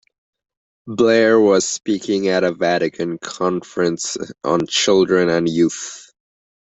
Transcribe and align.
Blair 0.87 1.39
was 1.39 1.63
speaking 1.63 2.27
at 2.27 2.43
a 2.43 2.51
Vatican 2.51 3.19
conference 3.19 4.17
on 4.43 4.65
children 4.65 5.29
and 5.29 5.47
youth. 5.47 6.11